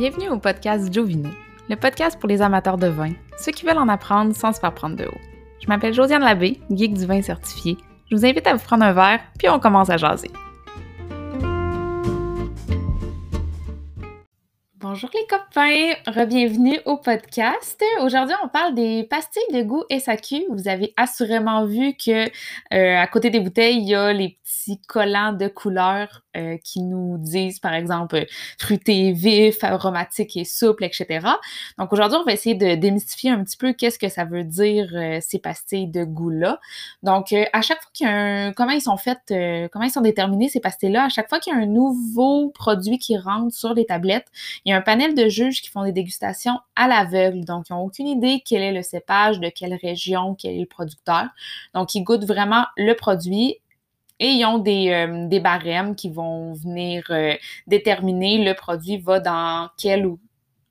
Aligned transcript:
Bienvenue 0.00 0.30
au 0.30 0.38
podcast 0.38 0.90
Jovino, 0.90 1.28
le 1.68 1.76
podcast 1.76 2.18
pour 2.18 2.26
les 2.26 2.40
amateurs 2.40 2.78
de 2.78 2.86
vin, 2.86 3.10
ceux 3.38 3.52
qui 3.52 3.66
veulent 3.66 3.76
en 3.76 3.90
apprendre 3.90 4.34
sans 4.34 4.54
se 4.54 4.58
faire 4.58 4.72
prendre 4.72 4.96
de 4.96 5.04
haut. 5.04 5.20
Je 5.62 5.68
m'appelle 5.68 5.92
Josiane 5.92 6.22
Labbé, 6.22 6.58
geek 6.70 6.94
du 6.94 7.04
vin 7.04 7.20
certifié. 7.20 7.76
Je 8.10 8.16
vous 8.16 8.24
invite 8.24 8.46
à 8.46 8.54
vous 8.54 8.64
prendre 8.64 8.82
un 8.82 8.94
verre, 8.94 9.20
puis 9.38 9.50
on 9.50 9.60
commence 9.60 9.90
à 9.90 9.98
jaser. 9.98 10.30
Bonjour 14.92 15.10
les 15.14 15.24
copains, 15.28 15.94
re-bienvenue 16.08 16.80
au 16.84 16.96
podcast. 16.96 17.80
Aujourd'hui, 18.00 18.34
on 18.42 18.48
parle 18.48 18.74
des 18.74 19.04
pastilles 19.04 19.54
de 19.54 19.62
goût 19.62 19.84
SAQ. 19.88 20.46
Vous 20.50 20.66
avez 20.66 20.92
assurément 20.96 21.64
vu 21.64 21.94
que 21.94 22.24
euh, 22.74 22.98
à 22.98 23.06
côté 23.06 23.30
des 23.30 23.38
bouteilles, 23.38 23.76
il 23.76 23.88
y 23.88 23.94
a 23.94 24.12
les 24.12 24.36
petits 24.42 24.80
collants 24.88 25.32
de 25.32 25.46
couleur 25.46 26.22
euh, 26.36 26.56
qui 26.64 26.82
nous 26.82 27.18
disent, 27.18 27.60
par 27.60 27.72
exemple, 27.72 28.26
fruité 28.58 29.12
vif, 29.12 29.62
aromatique 29.62 30.36
et 30.36 30.44
souple, 30.44 30.82
etc. 30.82 31.20
Donc 31.78 31.92
aujourd'hui, 31.92 32.18
on 32.20 32.24
va 32.24 32.32
essayer 32.32 32.56
de 32.56 32.74
démystifier 32.74 33.30
un 33.30 33.44
petit 33.44 33.56
peu 33.56 33.72
qu'est-ce 33.72 33.98
que 33.98 34.08
ça 34.08 34.24
veut 34.24 34.42
dire 34.42 34.90
euh, 34.94 35.18
ces 35.20 35.38
pastilles 35.38 35.86
de 35.86 36.02
goût-là. 36.02 36.58
Donc 37.04 37.32
à 37.32 37.62
chaque 37.62 37.80
fois 37.80 37.90
qu'il 37.94 38.08
y 38.08 38.10
a 38.10 38.12
un... 38.12 38.52
comment 38.54 38.72
ils 38.72 38.80
sont 38.80 38.96
faites, 38.96 39.32
comment 39.70 39.84
ils 39.84 39.92
sont 39.92 40.00
déterminés 40.00 40.48
ces 40.48 40.58
pastilles-là, 40.58 41.04
à 41.04 41.08
chaque 41.10 41.28
fois 41.28 41.38
qu'il 41.38 41.52
y 41.52 41.56
a 41.56 41.60
un 41.60 41.66
nouveau 41.66 42.50
produit 42.50 42.98
qui 42.98 43.16
rentre 43.16 43.54
sur 43.54 43.72
les 43.72 43.86
tablettes, 43.86 44.26
il 44.64 44.70
y 44.70 44.72
a 44.72 44.76
un 44.76 44.79
panel 44.80 45.14
de 45.14 45.28
juges 45.28 45.62
qui 45.62 45.68
font 45.68 45.84
des 45.84 45.92
dégustations 45.92 46.58
à 46.76 46.88
l'aveugle, 46.88 47.44
donc 47.44 47.68
ils 47.68 47.72
n'ont 47.72 47.82
aucune 47.82 48.06
idée 48.06 48.42
quel 48.44 48.62
est 48.62 48.72
le 48.72 48.82
cépage, 48.82 49.40
de 49.40 49.48
quelle 49.48 49.74
région, 49.74 50.34
quel 50.34 50.54
est 50.54 50.60
le 50.60 50.66
producteur. 50.66 51.26
Donc, 51.74 51.94
ils 51.94 52.02
goûtent 52.02 52.26
vraiment 52.26 52.66
le 52.76 52.94
produit 52.94 53.58
et 54.20 54.28
ils 54.28 54.44
ont 54.44 54.58
des, 54.58 54.90
euh, 54.90 55.26
des 55.26 55.40
barèmes 55.40 55.96
qui 55.96 56.10
vont 56.10 56.52
venir 56.52 57.04
euh, 57.10 57.34
déterminer 57.66 58.44
le 58.44 58.54
produit 58.54 58.98
va 58.98 59.18
dans 59.18 59.68
quel 59.78 60.06
ou 60.06 60.20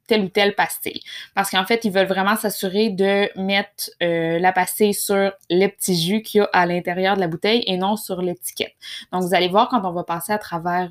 telle 0.08 0.24
ou 0.24 0.30
telle 0.30 0.56
pastille. 0.56 1.02
Parce 1.36 1.52
qu'en 1.52 1.66
fait, 1.66 1.86
ils 1.86 1.92
veulent 1.92 2.08
vraiment 2.08 2.36
s'assurer 2.36 2.90
de 2.90 3.30
mettre 3.40 3.92
euh, 4.02 4.40
la 4.40 4.52
pastille 4.52 4.94
sur 4.94 5.32
le 5.50 5.68
petit 5.68 5.96
jus 5.96 6.22
qu'il 6.22 6.40
y 6.40 6.42
a 6.42 6.50
à 6.52 6.66
l'intérieur 6.66 7.16
de 7.16 7.22
la 7.22 7.28
bouteille 7.28 7.64
et 7.68 7.78
non 7.78 7.96
sur 7.96 8.22
l'étiquette. 8.22 8.74
Donc, 9.12 9.24
vous 9.24 9.36
allez 9.36 9.50
voir 9.50 9.70
quand 9.70 9.84
on 9.84 9.92
va 9.92 10.04
passer 10.04 10.32
à 10.32 10.40
travers, 10.40 10.90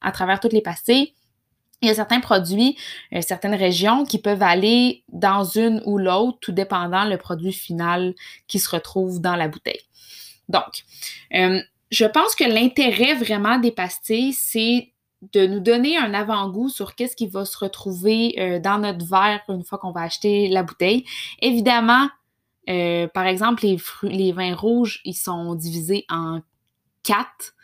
à 0.00 0.12
travers 0.12 0.40
toutes 0.40 0.54
les 0.54 0.62
pastilles, 0.62 1.12
il 1.80 1.88
y 1.88 1.90
a 1.90 1.94
certains 1.94 2.20
produits, 2.20 2.76
euh, 3.12 3.20
certaines 3.20 3.54
régions 3.54 4.04
qui 4.04 4.18
peuvent 4.18 4.42
aller 4.42 5.04
dans 5.08 5.44
une 5.44 5.80
ou 5.86 5.98
l'autre, 5.98 6.38
tout 6.40 6.52
dépendant 6.52 7.04
le 7.04 7.16
produit 7.16 7.52
final 7.52 8.14
qui 8.46 8.58
se 8.58 8.68
retrouve 8.68 9.20
dans 9.20 9.36
la 9.36 9.48
bouteille. 9.48 9.82
Donc, 10.48 10.84
euh, 11.34 11.60
je 11.90 12.04
pense 12.04 12.34
que 12.34 12.44
l'intérêt 12.44 13.14
vraiment 13.14 13.58
des 13.58 13.70
pastilles, 13.70 14.32
c'est 14.32 14.92
de 15.32 15.46
nous 15.46 15.60
donner 15.60 15.96
un 15.96 16.14
avant-goût 16.14 16.68
sur 16.68 16.94
qu'est-ce 16.94 17.16
qui 17.16 17.26
va 17.26 17.44
se 17.44 17.58
retrouver 17.58 18.34
euh, 18.38 18.60
dans 18.60 18.78
notre 18.78 19.04
verre 19.04 19.40
une 19.48 19.64
fois 19.64 19.78
qu'on 19.78 19.92
va 19.92 20.02
acheter 20.02 20.48
la 20.48 20.62
bouteille. 20.62 21.04
Évidemment, 21.40 22.08
par 23.14 23.24
exemple, 23.24 23.64
les, 23.64 23.78
les 24.02 24.32
vins 24.32 24.54
rouges, 24.54 25.00
ils 25.06 25.14
sont 25.14 25.54
divisés 25.54 26.04
en 26.10 26.42
quatre. 27.02 27.54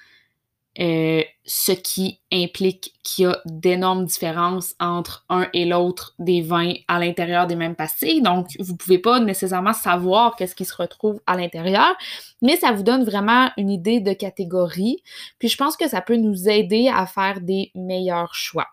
Euh, 0.81 1.23
ce 1.47 1.71
qui 1.71 2.21
implique 2.33 2.95
qu'il 3.05 3.27
y 3.27 3.29
a 3.29 3.41
d'énormes 3.45 4.07
différences 4.07 4.75
entre 4.81 5.25
un 5.29 5.47
et 5.53 5.67
l'autre 5.67 6.15
des 6.19 6.43
vins 6.43 6.73
à 6.89 6.99
l'intérieur 6.99 7.47
des 7.47 7.55
mêmes 7.55 7.77
pastilles. 7.77 8.23
Donc, 8.23 8.49
vous 8.59 8.73
ne 8.73 8.77
pouvez 8.77 8.99
pas 8.99 9.21
nécessairement 9.21 9.73
savoir 9.73 10.35
qu'est-ce 10.35 10.57
qui 10.57 10.65
se 10.65 10.75
retrouve 10.75 11.21
à 11.27 11.37
l'intérieur, 11.37 11.95
mais 12.43 12.57
ça 12.57 12.73
vous 12.73 12.83
donne 12.83 13.05
vraiment 13.05 13.51
une 13.57 13.71
idée 13.71 14.01
de 14.01 14.13
catégorie. 14.15 15.03
Puis, 15.39 15.49
je 15.49 15.57
pense 15.57 15.77
que 15.77 15.89
ça 15.89 16.01
peut 16.01 16.17
nous 16.17 16.49
aider 16.49 16.91
à 16.93 17.07
faire 17.07 17.41
des 17.41 17.71
meilleurs 17.75 18.35
choix. 18.35 18.67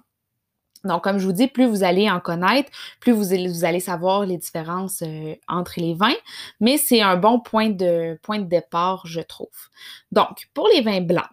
Donc, 0.83 1.03
comme 1.03 1.19
je 1.19 1.25
vous 1.25 1.33
dis, 1.33 1.47
plus 1.47 1.65
vous 1.65 1.83
allez 1.83 2.09
en 2.09 2.19
connaître, 2.19 2.71
plus 2.99 3.11
vous, 3.11 3.33
allez 3.63 3.79
savoir 3.79 4.25
les 4.25 4.37
différences 4.37 5.03
euh, 5.03 5.35
entre 5.47 5.73
les 5.77 5.93
vins, 5.93 6.15
mais 6.59 6.77
c'est 6.77 7.01
un 7.01 7.17
bon 7.17 7.39
point 7.39 7.69
de, 7.69 8.17
point 8.23 8.39
de 8.39 8.45
départ, 8.45 9.05
je 9.05 9.21
trouve. 9.21 9.49
Donc, 10.11 10.49
pour 10.55 10.67
les 10.73 10.81
vins 10.81 11.01
blancs, 11.01 11.29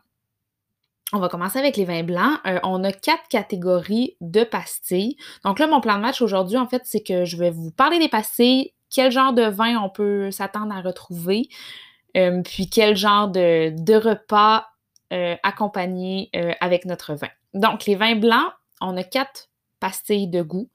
on 1.13 1.19
va 1.19 1.29
commencer 1.29 1.59
avec 1.59 1.77
les 1.77 1.85
vins 1.85 2.03
blancs. 2.03 2.39
Euh, 2.47 2.59
on 2.63 2.85
a 2.85 2.93
quatre 2.93 3.29
catégories 3.29 4.17
de 4.21 4.45
pastilles. 4.45 5.17
Donc 5.45 5.59
là, 5.59 5.67
mon 5.67 5.81
plan 5.81 5.97
de 5.97 6.03
match 6.03 6.21
aujourd'hui, 6.21 6.59
en 6.59 6.67
fait, 6.67 6.83
c'est 6.85 7.03
que 7.03 7.25
je 7.25 7.37
vais 7.37 7.51
vous 7.51 7.71
parler 7.71 7.99
des 7.99 8.09
pastilles, 8.09 8.73
quel 8.91 9.11
genre 9.11 9.33
de 9.33 9.45
vin 9.45 9.77
on 9.83 9.89
peut 9.89 10.31
s'attendre 10.31 10.75
à 10.75 10.81
retrouver, 10.81 11.49
euh, 12.17 12.43
puis 12.43 12.69
quel 12.69 12.97
genre 12.97 13.29
de, 13.29 13.95
repas 13.95 14.67
euh, 15.13 15.37
accompagner 15.43 16.31
avec 16.61 16.85
notre 16.85 17.15
vin. 17.15 17.31
Donc, 17.55 17.87
les 17.87 17.95
vins 17.95 18.17
blancs, 18.17 18.53
on 18.81 18.97
a 18.97 19.03
quatre 19.03 19.49
pastilles 19.81 20.29
de 20.29 20.43
goût. 20.43 20.69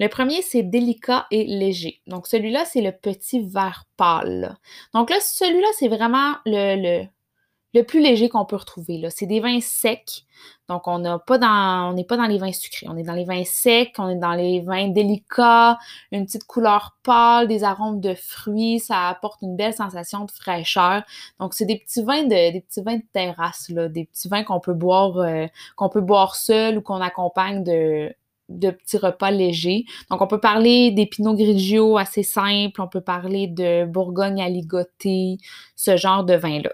Le 0.00 0.08
premier, 0.08 0.42
c'est 0.42 0.62
délicat 0.62 1.26
et 1.30 1.44
léger. 1.44 2.02
Donc, 2.06 2.26
celui-là, 2.26 2.64
c'est 2.66 2.82
le 2.82 2.92
petit 2.92 3.40
vert 3.40 3.84
pâle. 3.96 4.56
Donc 4.92 5.10
là, 5.10 5.16
celui-là, 5.20 5.68
c'est 5.78 5.88
vraiment 5.88 6.34
le 6.44 7.06
plus 7.82 8.00
léger 8.00 8.28
qu'on 8.28 8.44
peut 8.44 8.56
retrouver. 8.56 8.98
Là. 8.98 9.10
C'est 9.10 9.26
des 9.26 9.40
vins 9.40 9.60
secs. 9.60 10.24
Donc, 10.68 10.86
on 10.86 10.98
n'est 10.98 11.18
pas 11.26 11.38
dans 11.38 11.94
les 12.28 12.38
vins 12.38 12.52
sucrés. 12.52 12.86
On 12.88 12.96
est 12.96 13.02
dans 13.02 13.14
les 13.14 13.24
vins 13.24 13.44
secs, 13.44 13.94
on 13.98 14.08
est 14.08 14.16
dans 14.16 14.32
les 14.32 14.60
vins 14.60 14.88
délicats, 14.88 15.78
une 16.12 16.26
petite 16.26 16.44
couleur 16.44 16.96
pâle, 17.02 17.48
des 17.48 17.64
arômes 17.64 18.00
de 18.00 18.14
fruits. 18.14 18.80
Ça 18.80 19.08
apporte 19.08 19.42
une 19.42 19.56
belle 19.56 19.74
sensation 19.74 20.24
de 20.24 20.30
fraîcheur. 20.30 21.02
Donc, 21.40 21.54
c'est 21.54 21.66
des 21.66 21.78
petits 21.78 22.02
vins 22.02 22.22
de, 22.22 22.52
des 22.52 22.60
petits 22.60 22.82
vins 22.82 22.96
de 22.96 23.04
terrasse, 23.12 23.68
là, 23.70 23.88
des 23.88 24.04
petits 24.04 24.28
vins 24.28 24.44
qu'on 24.44 24.60
peut 24.60 24.74
boire, 24.74 25.18
euh, 25.18 25.46
qu'on 25.76 25.88
peut 25.88 26.00
boire 26.00 26.36
seul 26.36 26.78
ou 26.78 26.82
qu'on 26.82 27.00
accompagne 27.00 27.64
de, 27.64 28.14
petits 28.48 28.98
repas 28.98 29.30
légers. 29.30 29.84
Donc, 30.10 30.22
on 30.22 30.26
peut 30.26 30.40
parler 30.40 30.90
des 30.90 31.08
Grigio 31.18 31.98
assez 31.98 32.22
simples, 32.22 32.80
on 32.80 32.88
peut 32.88 33.02
parler 33.02 33.46
de 33.46 33.84
Bourgogne 33.84 34.40
à 34.40 34.48
ligoter, 34.48 35.38
ce 35.76 35.96
genre 35.96 36.24
de 36.24 36.34
vin-là. 36.34 36.70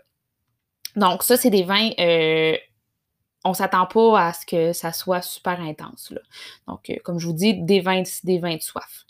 Donc, 0.97 1.23
ça, 1.23 1.37
c'est 1.37 1.51
des 1.51 1.65
vins, 1.65 1.91
euh, 1.99 2.57
on 3.45 3.55
s'attend 3.55 3.87
pas 3.87 4.29
à 4.29 4.33
ce 4.33 4.47
que 4.47 4.73
ça 4.73 4.93
soit 4.93 5.23
super 5.23 5.61
intense. 5.61 6.11
Là. 6.11 6.21
Donc, 6.69 6.91
euh, 6.91 6.95
comme 7.05 7.19
je 7.19 7.27
vous 7.27 7.33
dis, 7.33 7.55
des 7.55 7.81
vins, 7.81 8.03
des 8.25 8.39
vins 8.39 8.57
de 8.57 8.63
soif. 8.63 9.05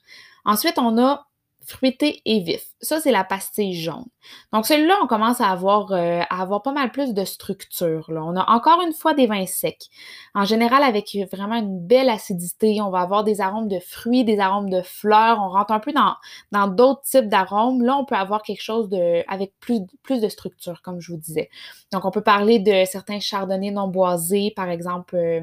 Ensuite, 0.44 0.78
on 0.78 0.98
a 0.98 1.26
fruité 1.66 2.22
et 2.24 2.40
vif. 2.40 2.62
Ça, 2.80 3.00
c'est 3.00 3.10
la 3.10 3.24
pastille 3.24 3.74
jaune. 3.74 4.04
Donc, 4.52 4.66
celui-là, 4.66 4.96
on 5.02 5.06
commence 5.06 5.40
à 5.40 5.48
avoir, 5.48 5.92
euh, 5.92 6.20
à 6.28 6.42
avoir 6.42 6.62
pas 6.62 6.72
mal 6.72 6.90
plus 6.90 7.14
de 7.14 7.24
structure. 7.24 8.10
Là. 8.10 8.22
On 8.24 8.36
a 8.36 8.50
encore 8.50 8.82
une 8.82 8.92
fois 8.92 9.14
des 9.14 9.26
vins 9.26 9.46
secs. 9.46 9.88
En 10.34 10.44
général, 10.44 10.82
avec 10.82 11.16
vraiment 11.32 11.56
une 11.56 11.86
belle 11.86 12.10
acidité, 12.10 12.80
on 12.80 12.90
va 12.90 13.00
avoir 13.00 13.24
des 13.24 13.40
arômes 13.40 13.68
de 13.68 13.78
fruits, 13.78 14.24
des 14.24 14.38
arômes 14.38 14.70
de 14.70 14.82
fleurs. 14.82 15.38
On 15.42 15.48
rentre 15.48 15.72
un 15.72 15.80
peu 15.80 15.92
dans, 15.92 16.14
dans 16.52 16.68
d'autres 16.68 17.02
types 17.02 17.28
d'arômes. 17.28 17.82
Là, 17.82 17.96
on 17.96 18.04
peut 18.04 18.16
avoir 18.16 18.42
quelque 18.42 18.62
chose 18.62 18.88
de, 18.88 19.22
avec 19.28 19.54
plus, 19.60 19.80
de 20.20 20.28
structure, 20.28 20.82
comme 20.82 21.00
je 21.00 21.12
vous 21.12 21.18
disais. 21.18 21.48
Donc, 21.92 22.04
on 22.04 22.10
peut 22.10 22.22
parler 22.22 22.58
de 22.58 22.84
certains 22.84 23.20
chardonnays 23.20 23.70
non 23.70 23.88
boisés, 23.88 24.52
par 24.54 24.68
exemple, 24.68 25.16
euh, 25.16 25.40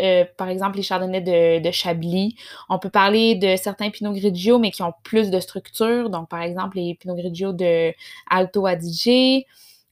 euh, 0.00 0.24
par 0.36 0.48
exemple, 0.48 0.76
les 0.76 0.82
chardonnays 0.82 1.60
de, 1.60 1.70
Chablis. 1.70 2.36
On 2.68 2.78
peut 2.78 2.90
parler 2.90 3.34
de 3.34 3.56
certains 3.56 3.90
Pinot 3.90 4.12
Grigio, 4.12 4.58
mais 4.58 4.70
qui 4.70 4.82
ont 4.82 4.94
plus 5.02 5.30
de 5.30 5.40
structure. 5.40 6.10
Donc, 6.10 6.28
par 6.28 6.42
exemple, 6.42 6.76
les 6.76 6.94
Pinot 6.94 7.16
Grigio 7.16 7.52
de 7.52 7.92
Alto 8.30 8.66
Adige. 8.66 9.44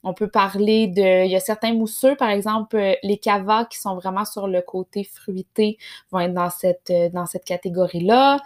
On 0.07 0.13
peut 0.13 0.29
parler 0.29 0.87
de... 0.87 1.25
Il 1.25 1.31
y 1.31 1.35
a 1.35 1.39
certains 1.39 1.73
mousseux, 1.73 2.15
par 2.15 2.29
exemple, 2.29 2.75
euh, 2.77 2.93
les 3.01 3.17
cavas 3.17 3.65
qui 3.65 3.79
sont 3.79 3.95
vraiment 3.95 4.23
sur 4.23 4.47
le 4.47 4.61
côté 4.61 5.03
fruité 5.03 5.79
vont 6.11 6.19
être 6.19 6.33
dans 6.33 6.51
cette, 6.51 6.91
euh, 6.91 7.09
dans 7.09 7.25
cette 7.25 7.43
catégorie-là. 7.43 8.39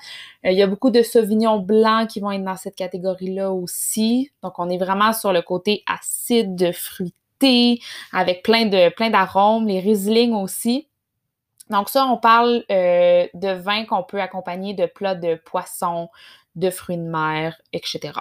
il 0.45 0.53
y 0.53 0.61
a 0.61 0.67
beaucoup 0.67 0.89
de 0.89 1.03
sauvignons 1.03 1.59
blancs 1.59 2.07
qui 2.09 2.21
vont 2.21 2.31
être 2.31 2.45
dans 2.45 2.55
cette 2.55 2.75
catégorie-là 2.75 3.51
aussi. 3.51 4.31
Donc, 4.41 4.57
on 4.57 4.69
est 4.69 4.77
vraiment 4.77 5.11
sur 5.11 5.33
le 5.33 5.41
côté 5.41 5.83
acide, 5.85 6.71
fruité, 6.73 7.81
avec 8.13 8.43
plein 8.43 8.65
de 8.65 8.89
plein 8.95 9.09
d'arômes. 9.09 9.67
Les 9.67 9.79
Riesling 9.79 10.33
aussi. 10.33 10.87
Donc 11.69 11.89
ça, 11.89 12.05
on 12.05 12.17
parle 12.17 12.63
euh, 12.71 13.27
de 13.33 13.49
vin 13.49 13.85
qu'on 13.85 14.03
peut 14.03 14.21
accompagner 14.21 14.73
de 14.73 14.85
plats 14.85 15.15
de 15.15 15.35
poisson, 15.35 16.09
de 16.55 16.69
fruits 16.69 16.97
de 16.97 17.03
mer, 17.03 17.59
etc. 17.73 18.11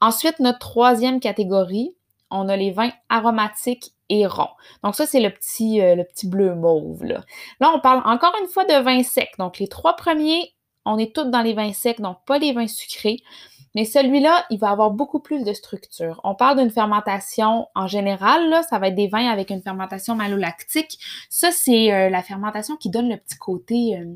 Ensuite, 0.00 0.40
notre 0.40 0.58
troisième 0.58 1.20
catégorie, 1.20 1.94
on 2.30 2.48
a 2.48 2.56
les 2.56 2.72
vins 2.72 2.90
aromatiques 3.08 3.92
et 4.08 4.26
ronds. 4.26 4.50
Donc 4.82 4.94
ça, 4.94 5.06
c'est 5.06 5.20
le 5.20 5.30
petit, 5.30 5.80
euh, 5.80 5.94
le 5.94 6.04
petit 6.04 6.28
bleu 6.28 6.54
mauve. 6.54 7.04
Là, 7.04 7.24
on 7.60 7.80
parle 7.80 8.02
encore 8.04 8.34
une 8.40 8.48
fois 8.48 8.64
de 8.64 8.82
vins 8.82 9.02
secs. 9.02 9.34
Donc 9.38 9.58
les 9.58 9.68
trois 9.68 9.96
premiers, 9.96 10.54
on 10.84 10.98
est 10.98 11.14
tous 11.14 11.24
dans 11.24 11.42
les 11.42 11.54
vins 11.54 11.72
secs, 11.72 12.00
donc 12.00 12.18
pas 12.26 12.38
les 12.38 12.52
vins 12.52 12.66
sucrés. 12.66 13.22
Mais 13.76 13.84
celui-là, 13.84 14.46
il 14.48 14.58
va 14.58 14.70
avoir 14.70 14.90
beaucoup 14.90 15.20
plus 15.20 15.44
de 15.44 15.52
structure. 15.52 16.18
On 16.24 16.34
parle 16.34 16.58
d'une 16.58 16.70
fermentation 16.70 17.68
en 17.74 17.86
général, 17.86 18.62
ça 18.70 18.78
va 18.78 18.88
être 18.88 18.94
des 18.94 19.06
vins 19.06 19.28
avec 19.28 19.50
une 19.50 19.60
fermentation 19.60 20.14
malolactique. 20.14 20.98
Ça, 21.28 21.50
c'est 21.52 21.92
euh, 21.92 22.08
la 22.08 22.22
fermentation 22.22 22.76
qui 22.76 22.88
donne 22.88 23.10
le 23.10 23.18
petit 23.18 23.36
côté, 23.36 23.98
euh, 23.98 24.14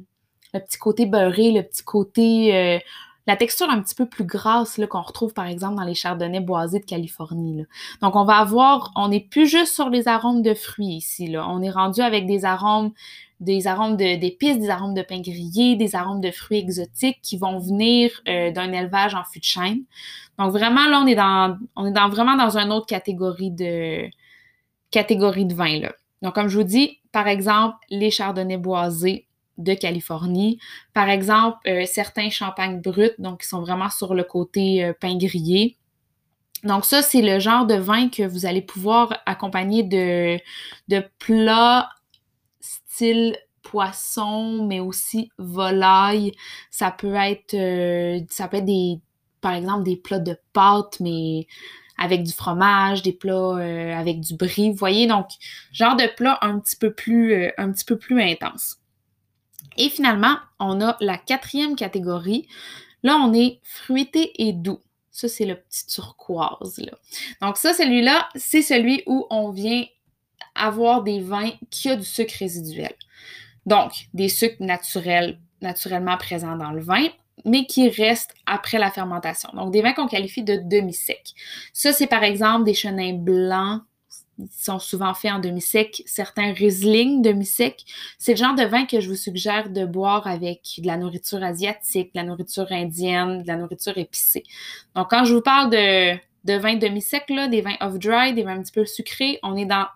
le 0.54 0.60
petit 0.60 0.78
côté 0.78 1.04
beurré, 1.04 1.52
le 1.52 1.62
petit 1.62 1.84
côté 1.84 2.80
la 3.26 3.36
texture 3.36 3.68
un 3.68 3.80
petit 3.80 3.94
peu 3.94 4.06
plus 4.06 4.24
grasse 4.24 4.80
qu'on 4.88 5.02
retrouve 5.02 5.32
par 5.34 5.46
exemple 5.46 5.76
dans 5.76 5.84
les 5.84 5.94
chardonnays 5.94 6.40
boisés 6.40 6.80
de 6.80 6.84
Californie. 6.84 7.64
Donc 8.02 8.16
on 8.16 8.24
va 8.24 8.38
avoir, 8.38 8.92
on 8.96 9.08
n'est 9.08 9.20
plus 9.20 9.46
juste 9.46 9.74
sur 9.74 9.90
les 9.90 10.08
arômes 10.08 10.42
de 10.42 10.54
fruits 10.54 10.96
ici. 10.96 11.28
Là. 11.28 11.46
On 11.48 11.62
est 11.62 11.70
rendu 11.70 12.00
avec 12.00 12.26
des 12.26 12.44
arômes, 12.44 12.92
des 13.40 13.66
arômes 13.66 13.96
d'épices, 13.96 14.58
des 14.58 14.70
arômes 14.70 14.94
de 14.94 15.02
pain 15.02 15.20
grillé, 15.20 15.76
des 15.76 15.94
arômes 15.94 16.20
de 16.20 16.30
fruits 16.30 16.58
exotiques 16.58 17.20
qui 17.22 17.36
vont 17.36 17.58
venir 17.58 18.10
euh, 18.28 18.50
d'un 18.50 18.72
élevage 18.72 19.14
en 19.14 19.24
fût 19.24 19.40
de 19.40 19.44
chêne. 19.44 19.82
Donc 20.38 20.52
vraiment 20.52 20.86
là, 20.86 21.00
on 21.02 21.06
est 21.06 21.14
dans, 21.14 22.08
vraiment 22.08 22.36
dans 22.36 22.56
une 22.56 22.72
autre 22.72 22.86
catégorie 22.86 23.50
de 23.50 24.08
catégorie 24.90 25.44
de 25.44 25.54
vin. 25.54 25.80
Donc 26.22 26.34
comme 26.34 26.48
je 26.48 26.56
vous 26.58 26.64
dis, 26.64 26.98
par 27.12 27.28
exemple, 27.28 27.76
les 27.90 28.10
chardonnays 28.10 28.56
boisés 28.56 29.26
de 29.60 29.74
Californie. 29.74 30.58
Par 30.94 31.08
exemple, 31.08 31.58
euh, 31.68 31.84
certains 31.86 32.30
champagnes 32.30 32.80
bruts, 32.80 33.14
donc 33.18 33.42
qui 33.42 33.48
sont 33.48 33.60
vraiment 33.60 33.90
sur 33.90 34.14
le 34.14 34.24
côté 34.24 34.84
euh, 34.84 34.92
pain 34.98 35.16
grillé. 35.16 35.76
Donc 36.64 36.84
ça, 36.84 37.02
c'est 37.02 37.22
le 37.22 37.38
genre 37.38 37.66
de 37.66 37.74
vin 37.74 38.08
que 38.08 38.22
vous 38.22 38.46
allez 38.46 38.62
pouvoir 38.62 39.22
accompagner 39.26 39.82
de, 39.82 40.38
plats 41.18 41.88
style 42.60 43.36
poisson, 43.62 44.66
mais 44.66 44.80
aussi 44.80 45.30
volaille. 45.38 46.32
Ça 46.70 46.90
peut 46.90 47.14
être, 47.14 47.54
euh, 47.54 48.20
ça 48.28 48.48
peut 48.48 48.58
être 48.58 48.64
des, 48.66 49.00
par 49.40 49.54
exemple, 49.54 49.84
des 49.84 49.96
plats 49.96 50.18
de 50.18 50.36
pâtes, 50.52 50.98
mais 51.00 51.46
avec 51.96 52.22
du 52.22 52.32
fromage, 52.32 53.02
des 53.02 53.12
plats 53.12 53.56
avec 53.96 54.20
du 54.20 54.34
brie, 54.34 54.70
vous 54.70 54.76
voyez, 54.76 55.06
donc 55.06 55.28
genre 55.72 55.96
de 55.96 56.06
plat 56.16 56.38
un 56.40 56.58
petit 56.58 56.76
peu 56.76 56.92
plus, 56.92 57.50
un 57.58 57.72
petit 57.72 57.84
peu 57.84 57.98
plus 57.98 58.20
intense. 58.22 58.79
Et 59.80 59.88
finalement, 59.88 60.36
on 60.58 60.82
a 60.82 60.98
la 61.00 61.16
quatrième 61.16 61.74
catégorie. 61.74 62.46
Là, 63.02 63.16
on 63.16 63.32
est 63.32 63.60
fruité 63.62 64.30
et 64.36 64.52
doux. 64.52 64.80
Ça, 65.10 65.26
c'est 65.26 65.46
le 65.46 65.56
petit 65.56 65.86
turquoise. 65.86 66.76
Là. 66.76 66.92
Donc, 67.40 67.56
ça, 67.56 67.72
celui-là, 67.72 68.28
c'est 68.34 68.60
celui 68.60 69.02
où 69.06 69.26
on 69.30 69.48
vient 69.50 69.86
avoir 70.54 71.02
des 71.02 71.20
vins 71.20 71.52
qui 71.70 71.88
ont 71.88 71.96
du 71.96 72.04
sucre 72.04 72.34
résiduel. 72.38 72.92
Donc, 73.64 74.08
des 74.12 74.28
sucres 74.28 74.62
naturels, 74.62 75.38
naturellement 75.62 76.18
présents 76.18 76.56
dans 76.56 76.72
le 76.72 76.82
vin, 76.82 77.08
mais 77.46 77.64
qui 77.64 77.88
restent 77.88 78.34
après 78.44 78.78
la 78.78 78.90
fermentation. 78.90 79.48
Donc, 79.54 79.72
des 79.72 79.80
vins 79.80 79.94
qu'on 79.94 80.08
qualifie 80.08 80.42
de 80.42 80.56
demi-secs. 80.56 81.32
Ça, 81.72 81.94
c'est 81.94 82.06
par 82.06 82.22
exemple 82.22 82.64
des 82.64 82.74
chenins 82.74 83.14
blancs 83.14 83.80
sont 84.56 84.78
souvent 84.78 85.14
faits 85.14 85.32
en 85.32 85.38
demi-sec, 85.38 86.02
certains 86.06 86.52
Riesling 86.52 87.22
demi-sec. 87.22 87.84
C'est 88.18 88.32
le 88.32 88.36
genre 88.36 88.54
de 88.54 88.64
vin 88.64 88.86
que 88.86 89.00
je 89.00 89.08
vous 89.08 89.16
suggère 89.16 89.70
de 89.70 89.84
boire 89.84 90.26
avec 90.26 90.60
de 90.78 90.86
la 90.86 90.96
nourriture 90.96 91.42
asiatique, 91.42 92.14
de 92.14 92.20
la 92.20 92.24
nourriture 92.24 92.66
indienne, 92.70 93.42
de 93.42 93.46
la 93.46 93.56
nourriture 93.56 93.96
épicée. 93.98 94.44
Donc, 94.94 95.10
quand 95.10 95.24
je 95.24 95.34
vous 95.34 95.42
parle 95.42 95.70
de, 95.70 96.14
de 96.44 96.58
vin 96.58 96.76
demi-sec, 96.76 97.24
des 97.28 97.60
vins 97.60 97.76
off-dry, 97.80 98.34
des 98.34 98.42
vins 98.42 98.58
un 98.58 98.62
petit 98.62 98.72
peu 98.72 98.86
sucrés, 98.86 99.38
on 99.42 99.56
est 99.56 99.66
dans 99.66 99.86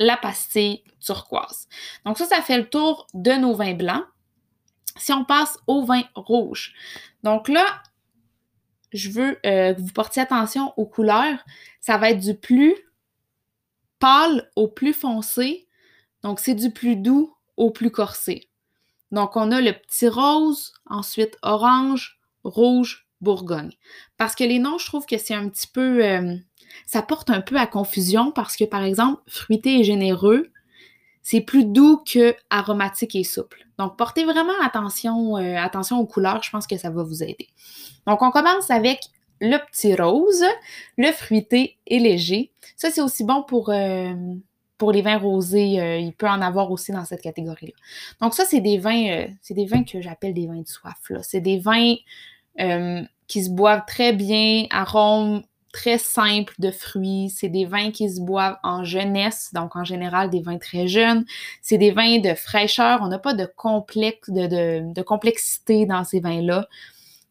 la 0.00 0.16
pastille 0.16 0.82
turquoise. 1.00 1.68
Donc, 2.04 2.18
ça, 2.18 2.26
ça 2.26 2.42
fait 2.42 2.58
le 2.58 2.68
tour 2.68 3.06
de 3.14 3.32
nos 3.32 3.54
vins 3.54 3.74
blancs. 3.74 4.04
Si 4.96 5.12
on 5.12 5.24
passe 5.24 5.58
au 5.66 5.84
vin 5.84 6.02
rouge, 6.14 6.74
donc 7.22 7.48
là, 7.48 7.64
je 8.92 9.10
veux 9.10 9.38
euh, 9.44 9.74
que 9.74 9.80
vous 9.80 9.92
portiez 9.92 10.22
attention 10.22 10.72
aux 10.76 10.86
couleurs. 10.86 11.38
Ça 11.80 11.98
va 11.98 12.10
être 12.10 12.20
du 12.20 12.34
plus 12.34 12.74
pâle 13.98 14.50
au 14.56 14.68
plus 14.68 14.92
foncé. 14.92 15.68
Donc, 16.22 16.40
c'est 16.40 16.54
du 16.54 16.70
plus 16.70 16.96
doux 16.96 17.34
au 17.56 17.70
plus 17.70 17.90
corsé. 17.90 18.48
Donc, 19.10 19.36
on 19.36 19.50
a 19.50 19.60
le 19.60 19.72
petit 19.72 20.08
rose, 20.08 20.72
ensuite 20.86 21.36
orange, 21.42 22.20
rouge, 22.44 23.08
bourgogne. 23.20 23.72
Parce 24.16 24.34
que 24.34 24.44
les 24.44 24.58
noms, 24.58 24.78
je 24.78 24.86
trouve 24.86 25.06
que 25.06 25.18
c'est 25.18 25.34
un 25.34 25.48
petit 25.48 25.66
peu... 25.66 26.04
Euh, 26.04 26.36
ça 26.86 27.02
porte 27.02 27.30
un 27.30 27.40
peu 27.40 27.56
à 27.56 27.66
confusion 27.66 28.30
parce 28.30 28.56
que, 28.56 28.64
par 28.64 28.82
exemple, 28.82 29.22
fruité 29.26 29.80
et 29.80 29.84
généreux, 29.84 30.50
c'est 31.22 31.40
plus 31.40 31.64
doux 31.64 32.02
que 32.10 32.34
aromatique 32.50 33.14
et 33.14 33.24
souple. 33.24 33.66
Donc, 33.78 33.96
portez 33.96 34.24
vraiment 34.24 34.58
attention, 34.62 35.36
euh, 35.36 35.56
attention 35.56 35.98
aux 35.98 36.06
couleurs, 36.06 36.42
je 36.42 36.50
pense 36.50 36.66
que 36.66 36.76
ça 36.76 36.90
va 36.90 37.02
vous 37.02 37.22
aider. 37.22 37.48
Donc, 38.06 38.22
on 38.22 38.30
commence 38.30 38.70
avec 38.70 39.00
le 39.40 39.58
petit 39.66 39.94
rose, 39.94 40.44
le 40.96 41.12
fruité 41.12 41.76
et 41.86 41.98
léger. 41.98 42.50
Ça, 42.76 42.90
c'est 42.90 43.00
aussi 43.00 43.24
bon 43.24 43.42
pour, 43.42 43.70
euh, 43.70 44.12
les 44.92 45.02
vins 45.02 45.18
rosés. 45.18 45.80
Euh, 45.80 45.98
il 45.98 46.12
peut 46.12 46.28
en 46.28 46.40
avoir 46.40 46.70
aussi 46.70 46.92
dans 46.92 47.04
cette 47.04 47.22
catégorie-là. 47.22 47.72
Donc, 48.20 48.34
ça, 48.34 48.44
c'est 48.44 48.60
des 48.60 48.78
vins, 48.78 49.08
euh, 49.08 49.26
c'est 49.42 49.54
des 49.54 49.66
vins 49.66 49.84
que 49.84 50.00
j'appelle 50.00 50.34
des 50.34 50.46
vins 50.46 50.60
de 50.60 50.68
soif. 50.68 50.96
C'est 51.22 51.40
des 51.40 51.58
vins 51.58 51.94
qui 53.28 53.44
se 53.44 53.50
boivent 53.50 53.84
très 53.86 54.12
bien, 54.12 54.66
arômes 54.70 55.42
très 55.72 55.98
simples 55.98 56.54
de 56.58 56.70
fruits. 56.70 57.30
C'est 57.30 57.48
des 57.48 57.64
vins 57.64 57.90
qui 57.90 58.10
se 58.10 58.20
boivent 58.20 58.58
en 58.62 58.84
jeunesse, 58.84 59.50
donc 59.52 59.76
en 59.76 59.84
général 59.84 60.30
des 60.30 60.40
vins 60.40 60.58
très 60.58 60.88
jeunes. 60.88 61.24
C'est 61.62 61.78
des 61.78 61.90
vins 61.90 62.18
de 62.18 62.34
fraîcheur. 62.34 63.00
On 63.02 63.08
n'a 63.08 63.18
pas 63.18 63.34
de 63.34 63.44
complexité 65.02 65.86
dans 65.86 66.04
ces 66.04 66.20
vins-là. 66.20 66.66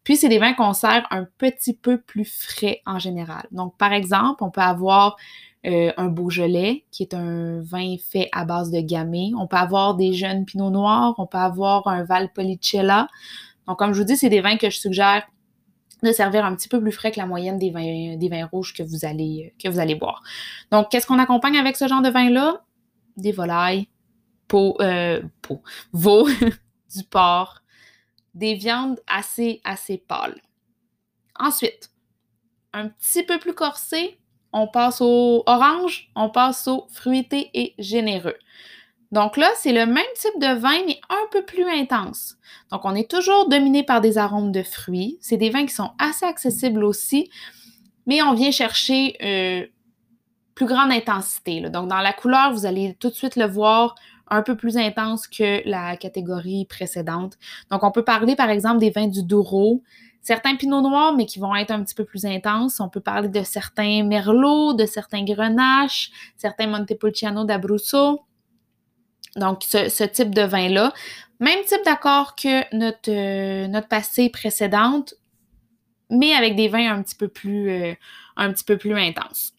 Puis, 0.08 0.16
c'est 0.16 0.30
des 0.30 0.40
vins 0.40 0.54
qu'on 0.54 0.72
sert 0.72 1.06
un 1.12 1.26
petit 1.38 1.74
peu 1.74 2.00
plus 2.00 2.24
frais 2.24 2.82
en 2.86 2.98
général. 2.98 3.46
Donc, 3.52 3.76
par 3.78 3.92
exemple, 3.92 4.42
on 4.42 4.50
peut 4.50 4.62
avoir 4.62 5.18
euh, 5.66 5.92
un 5.98 6.08
Beaujolais, 6.08 6.86
qui 6.92 7.04
est 7.04 7.14
un 7.14 7.60
vin 7.62 7.98
fait 8.10 8.30
à 8.32 8.46
base 8.46 8.72
de 8.72 8.80
gamay. 8.80 9.32
On 9.38 9.48
peut 9.48 9.58
avoir 9.58 9.96
des 9.96 10.14
jeunes 10.14 10.46
Pinot 10.46 10.70
Noirs. 10.70 11.14
On 11.18 11.28
peut 11.28 11.38
avoir 11.38 11.86
un 11.88 12.06
Valpolicella. 12.06 13.10
Donc, 13.68 13.80
comme 13.80 13.92
je 13.92 14.00
vous 14.00 14.06
dis, 14.06 14.16
c'est 14.16 14.30
des 14.30 14.40
vins 14.40 14.56
que 14.56 14.70
je 14.70 14.80
suggère 14.80 15.28
de 16.02 16.14
servir 16.14 16.46
un 16.46 16.56
petit 16.56 16.70
peu 16.70 16.80
plus 16.80 16.94
frais 16.94 17.12
que 17.12 17.20
la 17.20 17.26
moyenne 17.26 17.58
des 17.58 17.70
vins, 18.30 18.46
rouges 18.50 18.74
que 18.74 18.84
vous, 18.84 19.04
allez, 19.04 19.54
que 19.62 19.68
vous 19.68 19.80
allez 19.80 19.96
boire. 19.96 20.24
Donc, 20.72 20.88
qu'est-ce 20.90 21.06
qu'on 21.06 21.20
accompagne 21.20 21.58
avec 21.58 21.76
ce 21.76 21.86
genre 21.86 22.02
de 22.02 22.10
vin-là? 22.10 22.62
Des 23.18 23.34
volailles, 23.34 23.90
peau, 24.48 24.78
euh, 24.80 25.22
peau, 25.42 25.62
veau, 25.92 26.30
du 26.96 27.04
porc, 27.10 27.62
des 28.38 28.54
viandes 28.54 29.00
assez, 29.08 29.62
assez 29.64 29.98
pâles. 29.98 30.40
Ensuite, 31.40 31.92
un 32.74 32.90
petit 32.90 33.24
peu 33.24 33.40
plus 33.40 33.54
corsé, 33.54 34.20
on 34.54 34.68
passe 34.68 35.02
au 35.02 35.44
orange, 35.46 36.10
on 36.16 36.30
passe 36.30 36.68
au 36.68 36.88
fruité 36.90 37.50
et 37.54 37.74
généreux. 37.80 38.38
Donc 39.12 39.38
là, 39.38 39.50
c'est 39.56 39.72
le 39.72 39.86
même 39.86 40.06
type 40.16 40.40
de 40.40 40.54
vin, 40.60 40.84
mais 40.86 41.00
un 41.10 41.28
peu 41.32 41.44
plus 41.44 41.68
intense. 41.70 42.38
Donc, 42.72 42.82
on 42.84 42.94
est 42.94 43.10
toujours 43.10 43.48
dominé 43.48 43.84
par 43.84 44.02
des 44.02 44.18
arômes 44.18 44.52
de 44.52 44.64
fruits. 44.64 45.18
C'est 45.22 45.38
des 45.38 45.50
vins 45.50 45.66
qui 45.66 45.74
sont 45.74 45.92
assez 45.98 46.26
accessibles 46.26 46.84
aussi, 46.84 47.30
mais 48.06 48.22
on 48.22 48.34
vient 48.34 48.52
chercher 48.52 49.16
euh, 49.24 49.66
plus 50.56 50.66
grande 50.66 50.92
intensité. 50.92 51.62
Donc, 51.62 51.88
dans 51.88 52.02
la 52.02 52.14
couleur, 52.14 52.52
vous 52.52 52.66
allez 52.66 52.96
tout 53.00 53.10
de 53.10 53.16
suite 53.16 53.38
le 53.38 53.48
voir 53.48 53.96
un 54.30 54.42
peu 54.42 54.56
plus 54.56 54.78
intense 54.78 55.28
que 55.28 55.68
la 55.68 55.98
catégorie 55.98 56.66
précédente. 56.66 57.38
Donc, 57.72 57.84
on 57.84 57.92
peut 57.92 58.04
parler, 58.04 58.36
par 58.36 58.50
exemple, 58.50 58.80
des 58.80 58.90
vins 58.90 59.08
du 59.08 59.24
Douro, 59.24 59.84
certains 60.22 60.56
Pinot 60.56 60.82
Noirs, 60.82 61.14
mais 61.14 61.26
qui 61.26 61.40
vont 61.40 61.56
être 61.56 61.72
un 61.72 61.84
petit 61.84 61.96
peu 61.96 62.06
plus 62.06 62.26
intenses. 62.26 62.80
On 62.80 62.90
peut 62.90 63.00
parler 63.00 63.30
de 63.30 63.44
certains 63.44 64.04
Merlot, 64.04 64.74
de 64.74 64.86
certains 64.86 65.24
Grenache, 65.24 66.12
certains 66.36 66.68
Montepulciano 66.68 67.46
d'Abruzzo. 67.46 68.22
Donc, 69.36 69.64
ce, 69.64 70.04
type 70.04 70.34
de 70.34 70.42
vin-là. 70.42 70.94
Même 71.40 71.64
type 71.66 71.86
d'accord 71.86 72.36
que 72.36 72.76
notre, 72.76 73.12
euh, 73.12 73.68
notre 73.68 73.88
pastille 73.88 74.30
précédente, 74.30 75.14
mais 76.10 76.34
avec 76.34 76.56
des 76.56 76.68
vins 76.68 76.92
un 76.92 77.04
petit 77.04 77.16
peu 77.16 77.28
plus, 77.28 77.70
euh, 77.70 77.94
un 78.36 78.52
petit 78.52 78.64
peu 78.64 78.78
plus 78.78 78.96
intenses. 78.98 79.54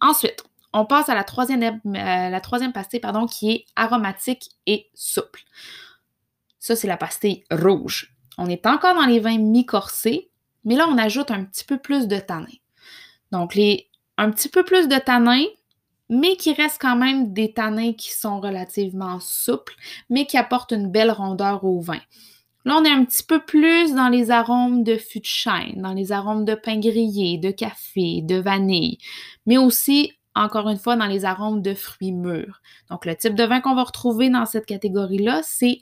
Ensuite, 0.00 0.44
on 0.74 0.84
passe 0.84 1.08
à 1.08 1.14
la 1.14 1.24
troisième, 1.24 1.62
euh, 1.62 1.80
la 1.86 2.40
troisième 2.40 2.72
pastille 2.72 3.00
pardon, 3.00 3.26
qui 3.26 3.50
est 3.50 3.64
aromatique 3.76 4.50
et 4.66 4.90
souple. 4.94 5.40
Ça, 6.58 6.76
c'est 6.76 6.88
la 6.88 6.96
pastille 6.96 7.44
rouge. 7.50 8.14
On 8.36 8.46
est 8.46 8.66
encore 8.66 8.94
dans 8.94 9.06
les 9.06 9.20
vins 9.20 9.38
mi-corsés, 9.38 10.30
mais 10.64 10.74
là, 10.74 10.86
on 10.88 10.98
ajoute 10.98 11.30
un 11.30 11.44
petit 11.44 11.64
peu 11.64 11.78
plus 11.78 12.08
de 12.08 12.18
tanin. 12.18 12.46
Donc, 13.30 13.54
les, 13.54 13.88
un 14.18 14.30
petit 14.30 14.48
peu 14.48 14.64
plus 14.64 14.88
de 14.88 14.96
tanin, 14.98 15.44
mais 16.08 16.36
qui 16.36 16.52
reste 16.52 16.80
quand 16.80 16.96
même 16.96 17.32
des 17.32 17.52
tanins 17.52 17.92
qui 17.92 18.10
sont 18.12 18.40
relativement 18.40 19.20
souples, 19.20 19.74
mais 20.10 20.26
qui 20.26 20.36
apportent 20.36 20.72
une 20.72 20.90
belle 20.90 21.10
rondeur 21.12 21.64
au 21.64 21.80
vin. 21.80 22.00
Là, 22.64 22.78
on 22.78 22.84
est 22.84 22.90
un 22.90 23.04
petit 23.04 23.22
peu 23.22 23.44
plus 23.44 23.94
dans 23.94 24.08
les 24.08 24.30
arômes 24.30 24.82
de 24.84 24.96
fût 24.96 25.20
de 25.20 25.80
dans 25.80 25.92
les 25.92 26.12
arômes 26.12 26.44
de 26.44 26.54
pain 26.54 26.80
grillé, 26.80 27.38
de 27.38 27.50
café, 27.50 28.22
de 28.22 28.36
vanille, 28.36 28.98
mais 29.46 29.58
aussi 29.58 30.12
encore 30.34 30.68
une 30.68 30.78
fois, 30.78 30.96
dans 30.96 31.06
les 31.06 31.24
arômes 31.24 31.62
de 31.62 31.74
fruits 31.74 32.12
mûrs. 32.12 32.60
Donc, 32.90 33.06
le 33.06 33.14
type 33.16 33.34
de 33.34 33.44
vin 33.44 33.60
qu'on 33.60 33.74
va 33.74 33.84
retrouver 33.84 34.30
dans 34.30 34.46
cette 34.46 34.66
catégorie-là, 34.66 35.40
c'est 35.44 35.80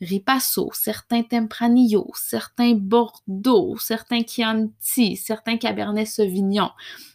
Ripasso, 0.00 0.70
certains 0.74 1.22
Tempranillo, 1.22 2.10
certains 2.14 2.74
Bordeaux, 2.74 3.76
certains 3.78 4.20
Chianti, 4.26 5.16
certains 5.16 5.56
Cabernet 5.56 6.06
Sauvignon. 6.06 6.70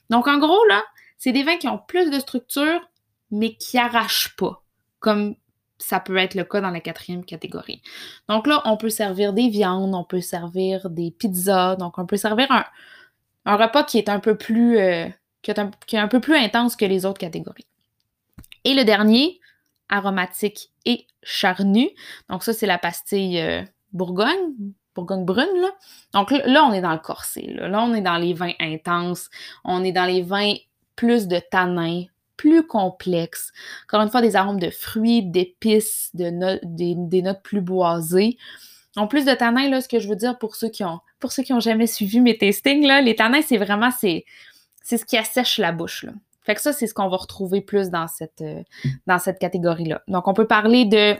Donc, 0.10 0.28
en 0.28 0.40
gros, 0.40 0.66
là, 0.68 0.84
c'est 1.18 1.32
des 1.32 1.44
vins 1.44 1.58
qui 1.58 1.68
ont 1.68 1.78
plus 1.78 2.10
de 2.10 2.20
structure, 2.20 2.82
mais 3.30 3.56
qui 3.56 3.78
arrachent 3.78 4.36
pas. 4.36 4.64
Comme 5.00 5.36
ça 5.82 6.00
peut 6.00 6.18
être 6.18 6.36
le 6.36 6.44
cas 6.44 6.62
dans 6.62 6.70
la 6.70 6.80
quatrième 6.80 7.26
catégorie. 7.26 7.82
Donc 8.30 8.48
là, 8.48 8.62
on 8.66 8.78
peut 8.78 8.90
servir 8.90 9.34
des 9.34 9.50
viandes, 9.50 9.94
on 9.96 10.04
peut 10.04 10.22
servir 10.22 10.90
des 10.90 11.12
pizzas, 11.12 11.76
donc 11.76 11.98
on 11.98 12.06
peut 12.06 12.18
servir 12.18 12.48
un, 12.52 13.56
repas 13.56 13.84
qui 13.84 13.98
est 13.98 14.10
un 14.10 14.20
peu 14.20 14.38
plus 14.38 14.78
euh, 14.78 15.08
qui, 15.42 15.52
est 15.52 15.60
un, 15.98 16.08
peu 16.08 16.20
plus 16.20 16.36
intense 16.36 16.76
que 16.76 16.86
les 16.86 17.06
autres 17.06 17.20
catégories. 17.20 17.66
Et 18.64 18.74
le 18.74 18.84
dernier, 18.84 19.40
aromatique 19.90 20.72
et 20.86 21.06
charnu. 21.24 21.90
Donc 22.30 22.44
ça, 22.44 22.54
c'est 22.54 22.66
la 22.66 22.78
pastille 22.78 23.40
euh, 23.40 23.62
Bourgogne, 23.94 24.54
Bourgogne 24.96 25.26
brune. 25.26 25.62
Là. 25.62 25.70
Donc 26.14 26.32
là, 26.32 26.66
on 26.66 26.74
est 26.74 26.82
dans 26.82 26.94
le 26.94 27.00
corset. 27.00 27.46
Là. 27.48 27.84
on 27.84 27.94
est 27.94 28.02
dans 28.02 28.18
les 28.18 28.34
vins 28.34 28.54
intenses. 28.60 29.30
On 29.64 29.84
est 29.84 29.92
dans 29.92 30.06
les 30.06 30.22
vins 30.22 30.54
plus 30.96 31.28
de 31.28 31.40
tanins, 31.40 32.04
plus 32.38 32.66
complexes. 32.66 33.52
Encore 33.88 34.02
une 34.02 34.10
fois, 34.10 34.22
des 34.22 34.36
arômes 34.36 34.60
de 34.60 34.70
fruits, 34.70 35.24
d'épices, 35.24 36.12
de 36.14 36.60
des, 36.64 37.22
notes 37.22 37.42
plus 37.44 37.62
boisées. 37.62 38.38
En 38.96 39.08
plus 39.08 39.26
de 39.26 39.34
tanins, 39.34 39.70
là, 39.70 39.82
ce 39.82 39.88
que 39.88 40.00
je 40.00 40.10
veux 40.10 40.16
dire 40.16 40.38
pour 40.38 40.56
ceux 40.56 40.70
qui 40.70 40.84
ont 40.84 41.00
pour 41.20 41.32
ceux 41.32 41.44
qui 41.44 41.54
ont 41.54 41.60
jamais 41.60 41.88
suivi 41.88 42.20
mes 42.20 42.38
tastings, 42.38 42.86
là, 42.86 43.00
les 43.00 43.16
tanins, 43.16 43.44
c'est 43.44 43.58
vraiment 43.58 43.92
c'est, 43.92 44.26
c'est 44.82 44.98
ce 44.98 45.06
qui 45.06 45.18
assèche 45.18 45.58
la 45.58 45.72
bouche. 45.72 46.04
Là. 46.04 46.14
Fait 46.42 46.56
que 46.56 46.62
ça, 46.62 46.74
c'est 46.74 46.88
ce 46.88 46.94
qu'on 46.94 47.08
va 47.08 47.18
retrouver 47.18 47.62
plus 47.62 47.90
dans 47.90 48.08
cette, 48.08 48.42
euh, 48.42 48.64
dans 49.08 49.20
cette 49.20 49.40
catégorie-là. 49.40 50.02
Donc, 50.08 50.28
on 50.28 50.34
peut 50.34 50.48
parler 50.48 50.86
de 50.86 51.16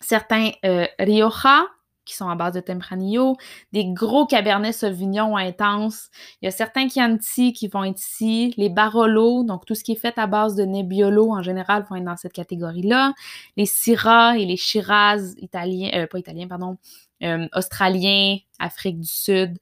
certains 0.00 0.50
euh, 0.64 0.86
Rioja, 0.98 1.64
qui 2.06 2.14
sont 2.14 2.28
à 2.28 2.36
base 2.36 2.54
de 2.54 2.60
Tempranillo, 2.60 3.36
des 3.72 3.84
gros 3.84 4.26
Cabernet 4.26 4.72
Sauvignon 4.72 5.36
intenses. 5.36 6.08
Il 6.40 6.46
y 6.46 6.48
a 6.48 6.52
certains 6.52 6.88
Chianti 6.88 7.52
qui 7.52 7.68
vont 7.68 7.84
être 7.84 7.98
ici, 7.98 8.54
les 8.56 8.70
Barolo, 8.70 9.42
donc 9.42 9.66
tout 9.66 9.74
ce 9.74 9.82
qui 9.82 9.92
est 9.92 10.00
fait 10.00 10.16
à 10.16 10.26
base 10.26 10.54
de 10.54 10.64
Nebbiolo 10.64 11.32
en 11.32 11.42
général 11.42 11.84
vont 11.90 11.96
être 11.96 12.04
dans 12.04 12.16
cette 12.16 12.32
catégorie-là. 12.32 13.12
Les 13.56 13.66
Syrah 13.66 14.38
et 14.38 14.46
les 14.46 14.56
Shiraz 14.56 15.34
italiens, 15.38 15.90
euh, 15.94 16.06
pas 16.06 16.18
italiens, 16.18 16.46
pardon, 16.46 16.78
euh, 17.24 17.48
australiens, 17.52 18.38
Afrique 18.58 19.00
du 19.00 19.08
Sud. 19.08 19.58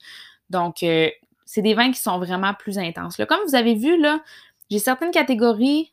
Donc, 0.50 0.82
euh, 0.82 1.08
c'est 1.44 1.62
des 1.62 1.74
vins 1.74 1.90
qui 1.90 2.00
sont 2.00 2.18
vraiment 2.18 2.54
plus 2.54 2.78
intenses. 2.78 3.16
Comme 3.28 3.40
vous 3.46 3.54
avez 3.54 3.74
vu, 3.74 4.02
j'ai 4.70 4.78
certaines 4.78 5.10
catégories, 5.10 5.92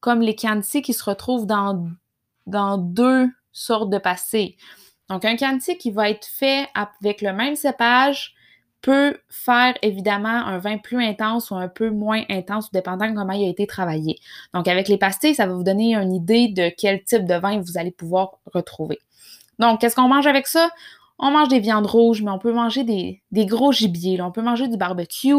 comme 0.00 0.20
les 0.20 0.36
Chianti, 0.36 0.82
qui 0.82 0.92
se 0.92 1.04
retrouvent 1.04 1.46
dans, 1.46 1.88
dans 2.46 2.78
deux 2.78 3.28
sortes 3.52 3.90
de 3.90 3.98
passés. 3.98 4.56
Donc, 5.08 5.24
un 5.24 5.36
Chianti 5.36 5.76
qui 5.78 5.90
va 5.90 6.10
être 6.10 6.26
fait 6.26 6.68
avec 6.74 7.22
le 7.22 7.32
même 7.32 7.56
cépage 7.56 8.34
peut 8.80 9.16
faire 9.30 9.74
évidemment 9.80 10.28
un 10.28 10.58
vin 10.58 10.76
plus 10.76 11.02
intense 11.02 11.50
ou 11.50 11.54
un 11.54 11.68
peu 11.68 11.88
moins 11.88 12.22
intense, 12.28 12.70
dépendant 12.70 13.08
de 13.08 13.14
comment 13.14 13.32
il 13.32 13.46
a 13.46 13.48
été 13.48 13.66
travaillé. 13.66 14.18
Donc, 14.52 14.68
avec 14.68 14.88
les 14.88 14.98
pastilles, 14.98 15.34
ça 15.34 15.46
va 15.46 15.54
vous 15.54 15.62
donner 15.62 15.94
une 15.94 16.12
idée 16.12 16.48
de 16.48 16.70
quel 16.76 17.02
type 17.02 17.24
de 17.24 17.34
vin 17.34 17.60
vous 17.60 17.78
allez 17.78 17.92
pouvoir 17.92 18.38
retrouver. 18.52 18.98
Donc, 19.58 19.80
qu'est-ce 19.80 19.96
qu'on 19.96 20.08
mange 20.08 20.26
avec 20.26 20.46
ça? 20.46 20.68
On 21.18 21.30
mange 21.30 21.48
des 21.48 21.60
viandes 21.60 21.86
rouges, 21.86 22.22
mais 22.22 22.30
on 22.30 22.38
peut 22.38 22.52
manger 22.52 22.82
des, 22.82 23.46
gros 23.46 23.72
gibiers. 23.72 24.20
On 24.20 24.32
peut 24.32 24.42
manger 24.42 24.66
du 24.66 24.76
barbecue, 24.76 25.34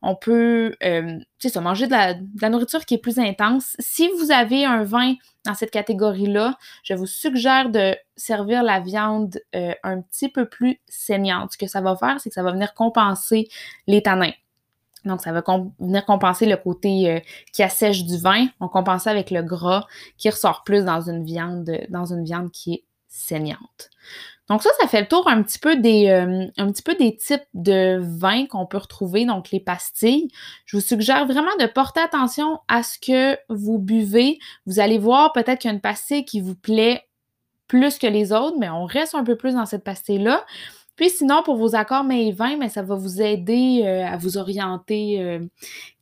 on 0.00 0.14
peut 0.14 0.76
euh, 0.84 1.18
manger 1.60 1.86
de 1.86 1.92
la, 2.40 2.48
nourriture 2.48 2.84
qui 2.84 2.94
est 2.94 2.98
plus 2.98 3.18
intense. 3.18 3.76
Si 3.80 4.08
vous 4.18 4.30
avez 4.30 4.64
un 4.64 4.84
vin 4.84 5.14
dans 5.44 5.54
cette 5.54 5.70
catégorie-là, 5.70 6.56
je 6.84 6.94
vous 6.94 7.06
suggère 7.06 7.70
de 7.70 7.96
servir 8.16 8.62
la 8.62 8.80
viande 8.80 9.40
euh, 9.56 9.72
un 9.82 10.00
petit 10.02 10.28
peu 10.28 10.48
plus 10.48 10.80
saignante. 10.88 11.52
Ce 11.52 11.58
que 11.58 11.66
ça 11.66 11.80
va 11.80 11.96
faire, 11.96 12.20
c'est 12.20 12.28
que 12.28 12.34
ça 12.34 12.42
va 12.44 12.52
venir 12.52 12.74
compenser 12.74 13.48
les 13.88 14.02
tanins. 14.02 14.32
Donc, 15.04 15.22
ça 15.22 15.32
va 15.32 15.42
venir 15.78 16.04
compenser 16.04 16.46
le 16.46 16.56
côté 16.56 17.10
euh, 17.10 17.20
qui 17.52 17.62
assèche 17.62 18.04
du 18.04 18.18
vin. 18.18 18.46
On 18.60 18.68
compense 18.68 19.06
avec 19.06 19.30
le 19.30 19.42
gras 19.42 19.86
qui 20.16 20.30
ressort 20.30 20.62
plus 20.64 20.84
dans 20.84 21.00
une 21.00 21.24
viande, 21.24 21.70
dans 21.88 22.12
une 22.12 22.24
viande 22.24 22.50
qui 22.50 22.74
est 22.74 22.84
saignante. 23.08 23.90
Donc 24.48 24.62
ça, 24.62 24.70
ça 24.80 24.88
fait 24.88 25.02
le 25.02 25.08
tour 25.08 25.28
un 25.28 25.42
petit 25.42 25.58
peu 25.58 25.76
des, 25.76 26.08
euh, 26.08 26.46
un 26.56 26.72
petit 26.72 26.82
peu 26.82 26.94
des 26.94 27.16
types 27.16 27.46
de 27.52 27.98
vins 28.00 28.46
qu'on 28.46 28.66
peut 28.66 28.78
retrouver, 28.78 29.26
donc 29.26 29.50
les 29.50 29.60
pastilles. 29.60 30.28
Je 30.64 30.76
vous 30.76 30.82
suggère 30.82 31.26
vraiment 31.26 31.54
de 31.60 31.66
porter 31.66 32.00
attention 32.00 32.58
à 32.66 32.82
ce 32.82 32.98
que 32.98 33.38
vous 33.50 33.78
buvez. 33.78 34.38
Vous 34.66 34.80
allez 34.80 34.98
voir 34.98 35.32
peut-être 35.32 35.60
qu'il 35.60 35.68
y 35.68 35.72
a 35.72 35.74
une 35.74 35.82
pastille 35.82 36.24
qui 36.24 36.40
vous 36.40 36.54
plaît 36.54 37.04
plus 37.66 37.98
que 37.98 38.06
les 38.06 38.32
autres, 38.32 38.56
mais 38.58 38.70
on 38.70 38.86
reste 38.86 39.14
un 39.14 39.24
peu 39.24 39.36
plus 39.36 39.52
dans 39.52 39.66
cette 39.66 39.84
pastille-là. 39.84 40.46
Puis 40.96 41.10
sinon, 41.10 41.42
pour 41.44 41.56
vos 41.56 41.76
accords 41.76 42.04
mais 42.04 42.26
et 42.26 42.32
vins, 42.32 42.56
mais 42.56 42.70
ça 42.70 42.82
va 42.82 42.96
vous 42.96 43.20
aider 43.20 43.82
euh, 43.84 44.06
à 44.06 44.16
vous 44.16 44.38
orienter 44.38 45.20
euh, 45.20 45.46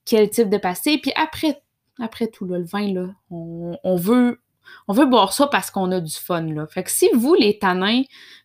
quel 0.04 0.30
type 0.30 0.48
de 0.48 0.56
pastille. 0.56 0.98
Puis 0.98 1.12
après, 1.16 1.60
après 2.00 2.28
tout, 2.28 2.44
le 2.44 2.62
vin, 2.62 2.92
là, 2.92 3.06
on 3.30 3.96
veut 3.96 4.40
on 4.88 4.92
veut 4.92 5.06
boire 5.06 5.32
ça 5.32 5.46
parce 5.46 5.70
qu'on 5.70 5.90
a 5.92 6.00
du 6.00 6.14
fun, 6.14 6.42
là. 6.42 6.66
Fait 6.66 6.84
que 6.84 6.90
si 6.90 7.08
vous, 7.14 7.34
les 7.34 7.58
tanins, 7.58 8.02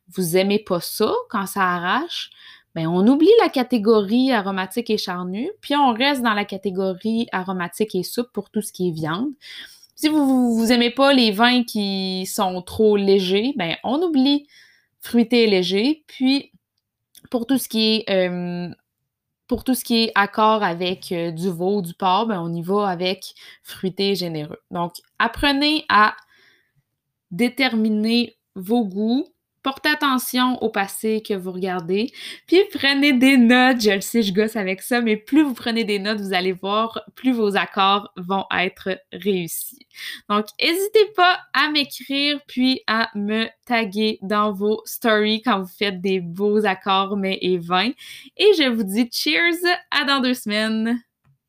vous 0.09 0.37
aimez 0.37 0.59
pas 0.59 0.79
ça 0.79 1.13
quand 1.29 1.45
ça 1.45 1.63
arrache, 1.63 2.29
ben 2.73 2.87
on 2.87 3.05
oublie 3.07 3.31
la 3.41 3.49
catégorie 3.49 4.31
aromatique 4.31 4.89
et 4.89 4.97
charnu, 4.97 5.51
puis 5.61 5.75
on 5.75 5.93
reste 5.93 6.21
dans 6.21 6.33
la 6.33 6.45
catégorie 6.45 7.27
aromatique 7.31 7.95
et 7.95 8.03
soupe 8.03 8.31
pour 8.31 8.49
tout 8.49 8.61
ce 8.61 8.71
qui 8.71 8.89
est 8.89 8.91
viande. 8.91 9.29
Si 9.95 10.07
vous, 10.07 10.55
vous 10.55 10.71
aimez 10.71 10.89
pas 10.89 11.13
les 11.13 11.31
vins 11.31 11.63
qui 11.63 12.25
sont 12.25 12.61
trop 12.61 12.95
légers, 12.95 13.53
ben 13.57 13.75
on 13.83 14.01
oublie 14.01 14.47
fruité 14.99 15.47
léger, 15.47 16.03
puis 16.07 16.51
pour 17.29 17.45
tout 17.45 17.57
ce 17.57 17.67
qui 17.67 18.03
est 18.07 18.09
euh, 18.09 18.69
pour 19.47 19.65
tout 19.65 19.75
ce 19.75 19.83
qui 19.83 20.03
est 20.03 20.11
accord 20.15 20.63
avec 20.63 21.11
euh, 21.11 21.31
du 21.31 21.49
veau, 21.49 21.81
du 21.81 21.93
porc, 21.93 22.27
ben, 22.27 22.39
on 22.39 22.53
y 22.53 22.61
va 22.61 22.87
avec 22.87 23.33
fruité 23.63 24.15
généreux. 24.15 24.61
Donc, 24.71 24.93
apprenez 25.19 25.83
à 25.89 26.15
déterminer 27.31 28.37
vos 28.55 28.85
goûts. 28.85 29.25
Portez 29.63 29.89
attention 29.89 30.57
au 30.63 30.69
passé 30.69 31.21
que 31.21 31.35
vous 31.35 31.51
regardez. 31.51 32.11
Puis 32.47 32.61
prenez 32.73 33.13
des 33.13 33.37
notes. 33.37 33.79
Je 33.79 33.91
le 33.91 34.01
sais, 34.01 34.23
je 34.23 34.33
gosse 34.33 34.55
avec 34.55 34.81
ça, 34.81 35.01
mais 35.01 35.17
plus 35.17 35.43
vous 35.43 35.53
prenez 35.53 35.83
des 35.83 35.99
notes, 35.99 36.19
vous 36.19 36.33
allez 36.33 36.51
voir, 36.51 36.99
plus 37.13 37.31
vos 37.31 37.55
accords 37.55 38.11
vont 38.17 38.45
être 38.57 38.97
réussis. 39.13 39.85
Donc, 40.29 40.47
n'hésitez 40.59 41.05
pas 41.15 41.39
à 41.53 41.69
m'écrire 41.69 42.39
puis 42.47 42.81
à 42.87 43.09
me 43.13 43.45
taguer 43.67 44.17
dans 44.23 44.51
vos 44.51 44.81
stories 44.85 45.43
quand 45.43 45.61
vous 45.61 45.71
faites 45.77 46.01
des 46.01 46.21
beaux 46.21 46.65
accords 46.65 47.15
mais 47.15 47.37
et 47.43 47.59
vins. 47.59 47.91
Et 48.37 48.51
je 48.57 48.67
vous 48.67 48.83
dis 48.83 49.09
cheers 49.11 49.53
à 49.91 50.05
dans 50.05 50.21
deux 50.21 50.33
semaines. 50.33 51.03